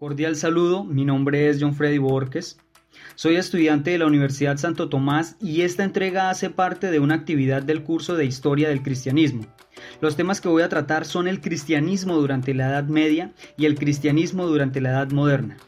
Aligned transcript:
Cordial 0.00 0.34
saludo, 0.34 0.82
mi 0.82 1.04
nombre 1.04 1.50
es 1.50 1.58
John 1.60 1.74
Freddy 1.74 1.98
Borges. 1.98 2.58
Soy 3.16 3.36
estudiante 3.36 3.90
de 3.90 3.98
la 3.98 4.06
Universidad 4.06 4.56
Santo 4.56 4.88
Tomás 4.88 5.36
y 5.42 5.60
esta 5.60 5.84
entrega 5.84 6.30
hace 6.30 6.48
parte 6.48 6.90
de 6.90 7.00
una 7.00 7.16
actividad 7.16 7.62
del 7.62 7.82
curso 7.82 8.16
de 8.16 8.24
Historia 8.24 8.70
del 8.70 8.82
Cristianismo. 8.82 9.44
Los 10.00 10.16
temas 10.16 10.40
que 10.40 10.48
voy 10.48 10.62
a 10.62 10.70
tratar 10.70 11.04
son 11.04 11.28
el 11.28 11.42
cristianismo 11.42 12.16
durante 12.16 12.54
la 12.54 12.70
Edad 12.70 12.84
Media 12.84 13.34
y 13.58 13.66
el 13.66 13.74
cristianismo 13.74 14.46
durante 14.46 14.80
la 14.80 14.88
Edad 14.88 15.10
Moderna. 15.10 15.58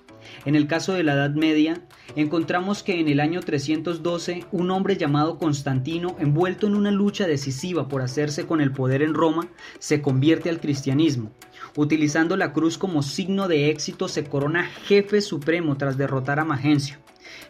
En 0.45 0.57
el 0.57 0.67
caso 0.67 0.93
de 0.93 1.03
la 1.03 1.15
Edad 1.15 1.35
Media, 1.35 1.83
encontramos 2.17 2.83
que 2.83 3.01
en 3.01 3.09
el 3.09 3.21
año 3.21 3.41
312 3.41 4.47
un 4.53 4.71
hombre 4.71 4.97
llamado 4.97 5.39
Constantino, 5.39 6.17
envuelto 6.19 6.67
en 6.67 6.75
una 6.75 6.91
lucha 6.91 7.27
decisiva 7.27 7.89
por 7.89 8.03
hacerse 8.03 8.47
con 8.47 8.61
el 8.61 8.73
poder 8.73 9.03
en 9.03 9.15
Roma, 9.15 9.49
se 9.79 10.03
convierte 10.03 10.51
al 10.51 10.61
cristianismo. 10.61 11.33
Utilizando 11.77 12.37
la 12.37 12.53
cruz 12.53 12.77
como 12.77 13.03
signo 13.03 13.49
de 13.49 13.71
éxito 13.71 14.09
se 14.09 14.25
corona 14.25 14.65
jefe 14.65 15.21
supremo 15.21 15.77
tras 15.77 15.97
derrotar 15.97 16.39
a 16.39 16.45
Magencio, 16.45 16.99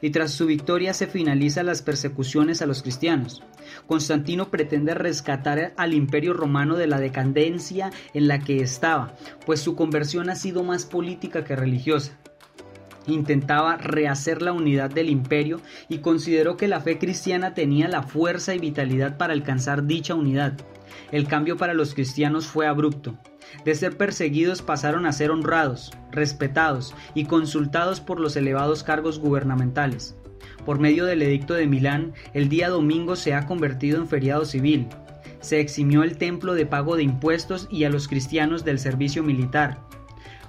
y 0.01 0.11
tras 0.11 0.33
su 0.33 0.47
victoria 0.47 0.95
se 0.95 1.07
finalizan 1.07 1.67
las 1.67 1.83
persecuciones 1.83 2.63
a 2.63 2.67
los 2.67 2.83
cristianos. 2.83 3.43
Constantino 3.87 4.51
pretende 4.51 4.95
rescatar 4.95 5.73
al 5.77 5.95
imperio 5.95 6.35
romano 6.35 6.77
de 6.77 6.87
la 6.87 7.01
decadencia 7.01 7.91
en 8.15 8.29
la 8.29 8.39
que 8.39 8.59
estaba, 8.59 9.15
pues 9.47 9.61
su 9.61 9.75
conversión 9.75 10.31
ha 10.31 10.37
sido 10.37 10.63
más 10.63 10.85
política 10.85 11.45
que 11.45 11.57
religiosa 11.57 12.19
intentaba 13.07 13.77
rehacer 13.77 14.43
la 14.43 14.53
unidad 14.53 14.91
del 14.91 15.11
imperio 15.11 15.61
y 15.89 15.99
consideró 15.99 16.57
que 16.57 16.69
la 16.69 16.81
fe 16.81 16.99
cristiana 16.99 17.55
tenía 17.55 17.89
la 17.89 18.03
fuerza 18.03 18.55
y 18.55 18.59
vitalidad 18.59 19.17
para 19.17 19.33
alcanzar 19.33 19.87
dicha 19.87 20.15
unidad. 20.15 20.55
El 21.11 21.27
cambio 21.27 21.57
para 21.57 21.75
los 21.75 21.95
cristianos 21.95 22.47
fue 22.47 22.67
abrupto. 22.67 23.19
De 23.65 23.75
ser 23.75 23.97
perseguidos 23.97 24.63
pasaron 24.63 25.07
a 25.07 25.13
ser 25.13 25.31
honrados, 25.31 25.93
respetados 26.11 26.95
y 27.15 27.25
consultados 27.25 28.01
por 28.01 28.19
los 28.19 28.37
elevados 28.37 28.83
cargos 28.83 29.19
gubernamentales. 29.19 30.17
Por 30.65 30.79
medio 30.79 31.05
del 31.05 31.23
edicto 31.23 31.55
de 31.55 31.67
Milán, 31.67 32.13
el 32.35 32.49
día 32.49 32.69
domingo 32.69 33.17
se 33.17 33.35
ha 33.35 33.47
convertido 33.47 33.99
en 33.99 34.09
feriado 34.09 34.45
civil. 34.45 34.89
Se 35.41 35.61
eximió 35.61 36.03
el 36.03 36.17
templo 36.19 36.55
de 36.55 36.67
pago 36.67 36.97
de 36.97 37.03
impuestos 37.03 37.67
y 37.71 37.85
a 37.85 37.91
los 37.91 38.07
cristianos 38.07 38.65
del 38.65 38.79
servicio 38.79 39.23
militar. 39.23 39.79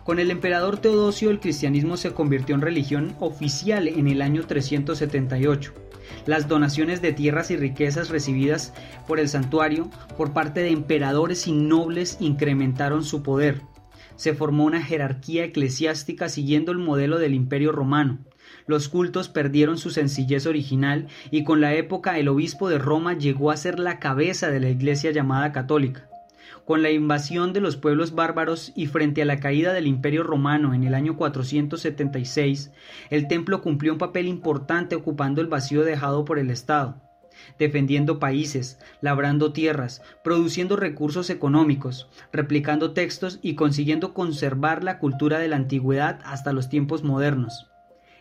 Con 0.04 0.20
el 0.20 0.32
emperador 0.32 0.80
Teodosio 0.80 1.30
el 1.30 1.40
cristianismo 1.40 1.96
se 1.96 2.12
convirtió 2.12 2.56
en 2.56 2.62
religión 2.62 3.16
oficial 3.22 3.88
en 3.88 4.10
el 4.10 4.22
año 4.22 4.46
378. 4.46 5.74
Las 6.26 6.50
donaciones 6.50 7.02
de 7.02 7.14
tierras 7.14 7.52
y 7.52 7.56
riquezas 7.56 8.10
recibidas 8.10 8.74
por 9.08 9.20
el 9.22 9.30
santuario 9.30 9.90
por 10.18 10.34
parte 10.34 10.60
de 10.60 10.72
emperadores 10.72 11.48
y 11.48 11.54
nobles 11.54 12.18
incrementaron 12.20 13.06
su 13.06 13.24
poder. 13.24 13.62
Se 14.18 14.34
formó 14.34 14.66
una 14.66 14.84
jerarquía 14.84 15.46
eclesiástica 15.46 16.28
siguiendo 16.28 16.74
el 16.74 16.80
modelo 16.80 17.18
del 17.18 17.34
imperio 17.34 17.72
romano. 17.72 18.20
Los 18.68 18.90
cultos 18.90 19.30
perdieron 19.30 19.78
su 19.78 19.90
sencillez 19.90 20.46
original 20.46 21.08
y 21.32 21.46
con 21.46 21.62
la 21.62 21.76
época 21.76 22.20
el 22.20 22.28
obispo 22.28 22.68
de 22.68 22.78
Roma 22.78 23.14
llegó 23.14 23.52
a 23.52 23.58
ser 23.58 23.80
la 23.80 24.00
cabeza 24.00 24.50
de 24.50 24.60
la 24.60 24.70
iglesia 24.70 25.12
llamada 25.12 25.54
católica. 25.54 26.10
Con 26.66 26.82
la 26.82 26.92
invasión 26.92 27.52
de 27.52 27.60
los 27.60 27.78
pueblos 27.78 28.16
bárbaros 28.16 28.72
y 28.76 28.88
frente 28.88 29.22
a 29.22 29.26
la 29.26 29.40
caída 29.40 29.74
del 29.74 29.88
Imperio 29.88 30.24
romano 30.24 30.74
en 30.74 30.84
el 30.84 30.94
año 30.94 31.18
476, 31.18 32.72
el 33.10 33.28
templo 33.28 33.62
cumplió 33.62 33.94
un 33.94 34.00
papel 34.00 34.28
importante 34.28 34.96
ocupando 34.96 35.42
el 35.42 35.48
vacío 35.48 35.84
dejado 35.84 36.24
por 36.24 36.40
el 36.40 36.50
Estado, 36.50 37.02
defendiendo 37.60 38.20
países, 38.20 38.80
labrando 39.02 39.52
tierras, 39.52 40.02
produciendo 40.24 40.78
recursos 40.78 41.30
económicos, 41.30 42.10
replicando 42.32 42.94
textos 42.94 43.40
y 43.42 43.56
consiguiendo 43.56 44.14
conservar 44.14 44.84
la 44.84 45.00
cultura 45.00 45.40
de 45.40 45.50
la 45.50 45.58
antigüedad 45.58 46.20
hasta 46.24 46.54
los 46.54 46.70
tiempos 46.70 47.04
modernos. 47.04 47.70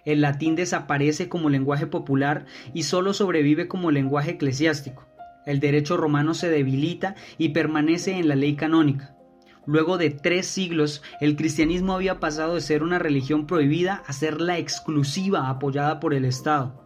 El 0.04 0.21
latín 0.21 0.56
desaparece 0.56 1.28
como 1.28 1.48
lenguaje 1.48 1.87
popular 1.87 2.47
y 2.75 2.82
solo 2.82 3.15
sobrevive 3.15 3.69
como 3.69 3.92
lenguaje 3.92 4.32
eclesiástico. 4.32 5.06
El 5.47 5.60
derecho 5.60 5.97
romano 5.97 6.34
se 6.34 6.48
debilita 6.48 7.14
y 7.38 7.50
permanece 7.50 8.19
en 8.19 8.28
la 8.28 8.36
ley 8.36 8.54
canónica. 8.54 9.16
Luego 9.64 9.97
de 9.97 10.10
tres 10.10 10.47
siglos, 10.47 11.03
el 11.20 11.36
cristianismo 11.36 11.94
había 11.94 12.19
pasado 12.19 12.54
de 12.54 12.60
ser 12.60 12.82
una 12.82 12.98
religión 12.98 13.47
prohibida 13.47 14.03
a 14.06 14.12
ser 14.12 14.41
la 14.41 14.58
exclusiva 14.58 15.48
apoyada 15.48 16.00
por 16.00 16.14
el 16.14 16.25
Estado. 16.25 16.82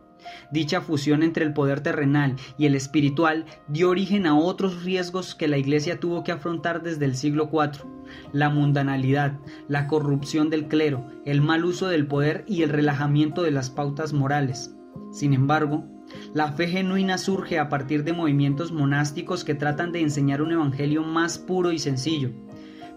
Dicha 0.51 0.81
fusión 0.81 1.23
entre 1.23 1.45
el 1.45 1.53
poder 1.53 1.81
terrenal 1.81 2.37
y 2.59 2.67
el 2.67 2.75
espiritual 2.75 3.47
dio 3.69 3.91
origen 3.91 4.27
a 4.27 4.37
otros 4.37 4.83
riesgos 4.85 5.35
que 5.35 5.49
la 5.49 5.57
Iglesia 5.57 6.01
tuvo 6.01 6.25
que 6.25 6.33
afrontar 6.33 6.83
desde 6.83 7.05
el 7.05 7.17
siglo 7.17 7.49
IV, 7.53 7.87
la 8.33 8.51
mundanalidad, 8.51 9.39
la 9.69 9.87
corrupción 9.87 10.51
del 10.51 10.69
clero, 10.69 11.07
el 11.25 11.41
mal 11.41 11.65
uso 11.65 11.89
del 11.89 12.07
poder 12.07 12.45
y 12.47 12.63
el 12.63 12.71
relajamiento 12.71 13.43
de 13.43 13.53
las 13.53 13.71
pautas 13.71 14.13
morales. 14.13 14.75
Sin 15.13 15.33
embargo, 15.33 15.87
la 16.35 16.53
fe 16.53 16.69
genuina 16.69 17.19
surge 17.19 17.59
a 17.59 17.69
partir 17.69 18.05
de 18.05 18.13
movimientos 18.13 18.73
monásticos 18.73 19.45
que 19.45 19.55
tratan 19.55 19.93
de 19.93 20.01
enseñar 20.01 20.43
un 20.43 20.53
evangelio 20.53 21.03
más 21.03 21.39
puro 21.39 21.73
y 21.73 21.79
sencillo. 21.79 22.31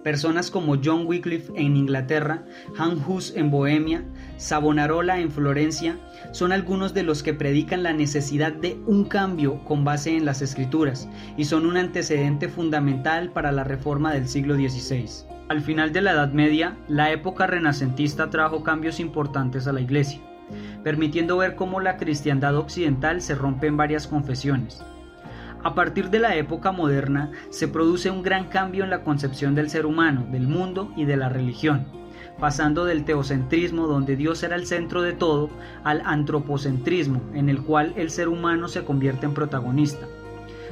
Personas 0.03 0.50
como 0.50 0.78
John 0.81 1.06
Wycliffe 1.06 1.51
en 1.56 1.75
Inglaterra, 1.75 2.45
Han 2.78 3.03
Hus 3.06 3.34
en 3.35 3.51
Bohemia, 3.51 4.06
Savonarola 4.38 5.19
en 5.19 5.29
Florencia, 5.29 5.97
son 6.31 6.53
algunos 6.53 6.94
de 6.94 7.03
los 7.03 7.22
que 7.22 7.34
predican 7.34 7.84
la 7.84 7.91
necesidad 7.91 8.53
de 8.53 8.79
un 8.88 9.03
cambio 9.03 9.63
con 9.66 9.84
base 9.84 10.16
en 10.16 10.23
las 10.23 10.41
escrituras 10.41 11.09
y 11.35 11.45
son 11.45 11.66
un 11.66 11.75
antecedente 11.75 12.47
fundamental 12.47 13.31
para 13.31 13.51
la 13.51 13.66
reforma 13.66 14.13
del 14.13 14.29
siglo 14.29 14.56
XVI. 14.56 15.28
Al 15.50 15.62
final 15.62 15.91
de 15.91 16.01
la 16.01 16.12
Edad 16.12 16.31
Media, 16.31 16.78
la 16.88 17.12
época 17.12 17.47
renacentista 17.47 18.29
trajo 18.29 18.63
cambios 18.63 19.00
importantes 19.01 19.68
a 19.68 19.73
la 19.73 19.81
Iglesia 19.81 20.22
permitiendo 20.83 21.37
ver 21.37 21.55
cómo 21.55 21.79
la 21.79 21.97
cristiandad 21.97 22.55
occidental 22.55 23.21
se 23.21 23.35
rompe 23.35 23.67
en 23.67 23.77
varias 23.77 24.07
confesiones. 24.07 24.83
A 25.61 25.75
partir 25.75 26.09
de 26.09 26.19
la 26.19 26.35
época 26.35 26.71
moderna 26.71 27.31
se 27.49 27.67
produce 27.67 28.09
un 28.09 28.23
gran 28.23 28.45
cambio 28.45 28.85
en 28.85 28.89
la 28.89 29.03
concepción 29.03 29.55
del 29.55 29.69
ser 29.69 29.85
humano, 29.85 30.25
del 30.31 30.47
mundo 30.47 30.93
y 30.95 31.03
de 31.03 31.17
la 31.17 31.27
religión, 31.27 31.85
pasando 32.39 32.85
del 32.85 33.03
teocentrismo 33.03 33.85
donde 33.85 34.15
Dios 34.15 34.41
era 34.43 34.55
el 34.55 34.65
centro 34.65 35.01
de 35.01 35.11
todo 35.11 35.49
al 35.83 36.01
antropocentrismo 36.05 37.21
en 37.33 37.49
el 37.49 37.61
cual 37.61 37.93
el 37.97 38.09
ser 38.09 38.29
humano 38.29 38.69
se 38.69 38.85
convierte 38.85 39.25
en 39.25 39.33
protagonista. 39.33 40.07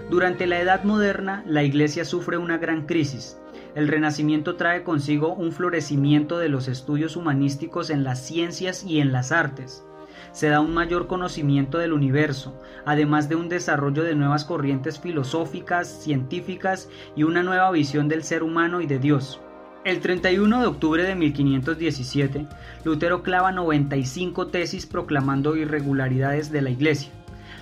Durante 0.09 0.47
la 0.47 0.61
Edad 0.61 0.85
Moderna 0.85 1.43
la 1.45 1.63
Iglesia 1.63 2.05
sufre 2.05 2.37
una 2.37 2.57
gran 2.57 2.85
crisis. 2.85 3.37
El 3.77 3.87
Renacimiento 3.87 4.55
trae 4.55 4.81
consigo 4.81 5.35
un 5.35 5.51
florecimiento 5.51 6.39
de 6.39 6.49
los 6.49 6.67
estudios 6.67 7.15
humanísticos 7.15 7.91
en 7.91 8.03
las 8.03 8.19
ciencias 8.25 8.83
y 8.83 9.01
en 9.01 9.11
las 9.11 9.31
artes 9.31 9.85
se 10.31 10.49
da 10.49 10.61
un 10.61 10.73
mayor 10.73 11.05
conocimiento 11.05 11.77
del 11.77 11.93
universo, 11.93 12.59
además 12.85 13.29
de 13.29 13.35
un 13.35 13.49
desarrollo 13.49 14.03
de 14.03 14.15
nuevas 14.15 14.45
corrientes 14.45 14.99
filosóficas, 14.99 15.87
científicas 15.87 16.89
y 17.15 17.21
una 17.21 17.43
nueva 17.43 17.69
visión 17.69 18.07
del 18.07 18.23
ser 18.23 18.41
humano 18.41 18.81
y 18.81 18.87
de 18.87 18.97
Dios. 18.97 19.39
El 19.85 19.99
31 19.99 20.59
de 20.59 20.65
octubre 20.65 21.03
de 21.03 21.13
1517, 21.13 22.47
Lutero 22.83 23.21
clava 23.21 23.51
95 23.51 24.47
tesis 24.47 24.87
proclamando 24.87 25.55
irregularidades 25.55 26.51
de 26.51 26.63
la 26.63 26.71
Iglesia, 26.71 27.11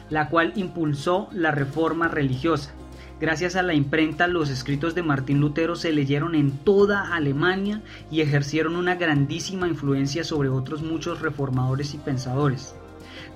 la 0.10 0.30
cual 0.30 0.54
impulsó 0.56 1.28
la 1.34 1.52
reforma 1.52 2.08
religiosa, 2.08 2.74
Gracias 3.18 3.56
a 3.56 3.62
la 3.62 3.74
imprenta, 3.74 4.28
los 4.28 4.50
escritos 4.50 4.94
de 4.94 5.02
Martín 5.02 5.40
Lutero 5.40 5.78
se 5.78 5.94
leyeron 5.94 6.36
en 6.36 6.52
toda 6.52 7.16
Alemania 7.16 7.82
y 8.12 8.20
ejercieron 8.20 8.76
una 8.76 8.96
grandísima 8.96 9.70
influencia 9.70 10.26
sobre 10.26 10.50
otros 10.50 10.82
muchos 10.82 11.22
reformadores 11.22 11.94
y 11.94 11.98
pensadores, 11.98 12.76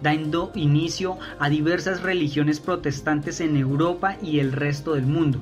dando 0.02 0.52
inicio 0.54 1.18
a 1.40 1.48
diversas 1.48 2.04
religiones 2.04 2.60
protestantes 2.60 3.40
en 3.40 3.56
Europa 3.56 4.18
y 4.22 4.40
el 4.40 4.52
resto 4.52 4.96
del 4.96 5.06
mundo. 5.06 5.40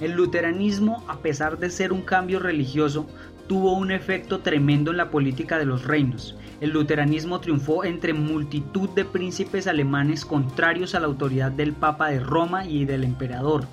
El 0.00 0.12
luteranismo, 0.14 1.04
a 1.06 1.18
pesar 1.18 1.56
de 1.58 1.70
ser 1.70 1.92
un 1.92 2.02
cambio 2.02 2.40
religioso, 2.40 3.06
tuvo 3.46 3.74
un 3.74 3.92
efecto 3.92 4.40
tremendo 4.40 4.90
en 4.90 4.96
la 4.96 5.10
política 5.12 5.58
de 5.58 5.66
los 5.66 5.84
reinos. 5.84 6.36
El 6.60 6.70
luteranismo 6.70 7.40
triunfó 7.40 7.84
entre 7.84 8.14
multitud 8.14 8.88
de 8.90 9.04
príncipes 9.04 9.66
alemanes 9.66 10.24
contrarios 10.24 10.94
a 10.94 11.00
la 11.00 11.06
autoridad 11.06 11.50
del 11.50 11.72
Papa 11.72 12.08
de 12.08 12.20
Roma 12.20 12.66
y 12.66 12.84
del 12.84 13.04
emperador. 13.04 13.64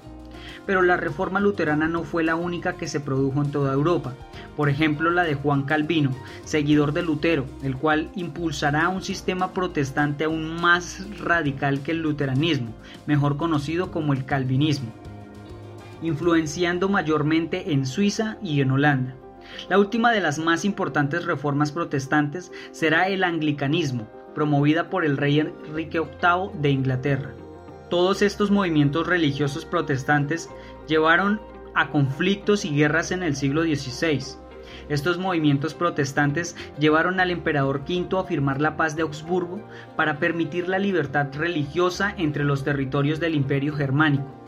Pero 0.66 0.82
la 0.82 0.98
reforma 0.98 1.40
luterana 1.40 1.88
no 1.88 2.04
fue 2.04 2.24
la 2.24 2.36
única 2.36 2.78
que 2.78 2.88
se 2.88 3.00
produjo 3.00 3.42
en 3.42 3.52
toda 3.52 3.74
Europa. 3.74 4.14
Por 4.56 4.70
ejemplo, 4.70 5.10
la 5.12 5.24
de 5.24 5.36
Juan 5.36 5.64
Calvino, 5.64 6.12
seguidor 6.44 6.94
de 6.94 7.04
Lutero, 7.04 7.46
el 7.64 7.78
cual 7.78 8.10
impulsará 8.16 8.90
un 8.90 9.02
sistema 9.02 9.54
protestante 9.54 10.26
aún 10.26 10.62
más 10.62 11.06
radical 11.20 11.82
que 11.82 11.92
el 11.92 12.02
luteranismo, 12.02 12.74
mejor 13.06 13.38
conocido 13.38 13.92
como 13.92 14.14
el 14.14 14.26
calvinismo, 14.26 14.92
influenciando 16.02 16.90
mayormente 16.90 17.74
en 17.74 17.86
Suiza 17.86 18.38
y 18.44 18.62
en 18.62 18.72
Holanda. 18.72 19.16
La 19.70 19.80
última 19.80 20.12
de 20.12 20.22
las 20.22 20.40
más 20.40 20.66
importantes 20.66 21.26
reformas 21.26 21.72
protestantes 21.72 22.52
será 22.72 23.08
el 23.08 23.24
anglicanismo, 23.24 24.08
promovida 24.34 24.90
por 24.90 25.06
el 25.06 25.18
rey 25.18 25.40
Enrique 25.40 26.00
VIII 26.00 26.62
de 26.62 26.70
Inglaterra. 26.70 27.34
Todos 27.90 28.22
estos 28.22 28.52
movimientos 28.52 29.08
religiosos 29.08 29.66
protestantes 29.66 30.50
llevaron 30.88 31.42
a 31.76 31.90
conflictos 31.90 32.66
y 32.66 32.76
guerras 32.76 33.12
en 33.12 33.24
el 33.24 33.36
siglo 33.36 33.64
XVI. 33.64 34.38
Estos 34.90 35.18
movimientos 35.18 35.74
protestantes 35.74 36.56
llevaron 36.80 37.20
al 37.20 37.32
emperador 37.32 37.82
V 37.88 38.18
a 38.18 38.24
firmar 38.24 38.62
la 38.62 38.78
paz 38.78 38.96
de 38.96 39.04
Augsburgo 39.04 39.62
para 39.96 40.20
permitir 40.20 40.68
la 40.68 40.80
libertad 40.80 41.28
religiosa 41.34 42.14
entre 42.18 42.44
los 42.44 42.64
territorios 42.64 43.20
del 43.20 43.36
imperio 43.36 43.74
germánico. 43.74 44.41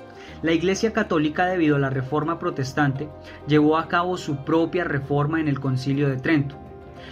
La 0.43 0.51
Iglesia 0.51 0.91
Católica, 0.91 1.45
debido 1.45 1.77
a 1.77 1.79
la 1.79 1.89
reforma 1.89 2.37
protestante, 2.37 3.07
llevó 3.47 3.77
a 3.77 3.87
cabo 3.87 4.17
su 4.17 4.43
propia 4.43 4.83
reforma 4.83 5.39
en 5.39 5.47
el 5.47 5.61
Concilio 5.61 6.09
de 6.09 6.17
Trento, 6.17 6.57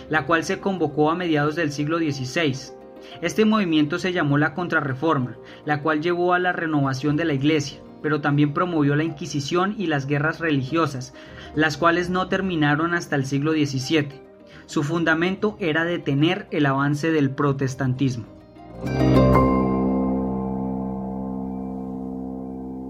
la 0.09 0.25
cual 0.25 0.43
se 0.43 0.59
convocó 0.59 1.09
a 1.09 1.15
mediados 1.15 1.55
del 1.55 1.71
siglo 1.71 1.97
XVI. 1.97 2.73
Este 3.21 3.45
movimiento 3.45 3.99
se 3.99 4.11
llamó 4.11 4.37
la 4.37 4.53
Contrarreforma, 4.53 5.37
la 5.63 5.81
cual 5.81 6.01
llevó 6.01 6.33
a 6.33 6.39
la 6.39 6.51
renovación 6.51 7.15
de 7.15 7.23
la 7.23 7.31
Iglesia, 7.31 7.79
pero 8.01 8.19
también 8.19 8.53
promovió 8.53 8.97
la 8.97 9.05
Inquisición 9.05 9.75
y 9.77 9.87
las 9.87 10.07
guerras 10.07 10.41
religiosas, 10.41 11.13
las 11.55 11.77
cuales 11.77 12.09
no 12.09 12.27
terminaron 12.27 12.93
hasta 12.93 13.15
el 13.15 13.25
siglo 13.25 13.53
XVII. 13.53 14.09
Su 14.65 14.83
fundamento 14.83 15.55
era 15.61 15.85
detener 15.85 16.47
el 16.51 16.65
avance 16.65 17.11
del 17.11 17.29
protestantismo. 17.29 18.25